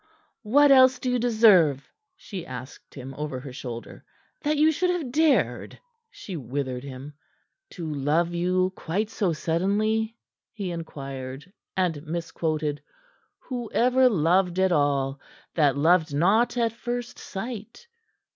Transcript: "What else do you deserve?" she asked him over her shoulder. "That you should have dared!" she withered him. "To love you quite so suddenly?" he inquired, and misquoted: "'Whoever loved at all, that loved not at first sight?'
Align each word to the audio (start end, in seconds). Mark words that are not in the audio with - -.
"What 0.41 0.71
else 0.71 0.97
do 0.97 1.11
you 1.11 1.19
deserve?" 1.19 1.87
she 2.15 2.43
asked 2.43 2.95
him 2.95 3.13
over 3.19 3.39
her 3.39 3.53
shoulder. 3.53 4.03
"That 4.41 4.57
you 4.57 4.71
should 4.71 4.89
have 4.89 5.11
dared!" 5.11 5.79
she 6.09 6.35
withered 6.35 6.83
him. 6.83 7.13
"To 7.73 7.85
love 7.93 8.33
you 8.33 8.71
quite 8.75 9.11
so 9.11 9.31
suddenly?" 9.31 10.17
he 10.53 10.71
inquired, 10.71 11.53
and 11.77 12.01
misquoted: 12.07 12.81
"'Whoever 13.41 14.09
loved 14.09 14.57
at 14.57 14.71
all, 14.71 15.19
that 15.53 15.77
loved 15.77 16.15
not 16.15 16.57
at 16.57 16.73
first 16.73 17.19
sight?' 17.19 17.85